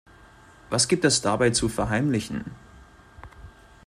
Was 0.71 0.87
gibt 0.87 1.05
es 1.05 1.21
dabei 1.21 1.51
zu 1.51 1.69
verheimlichen? 1.69 2.45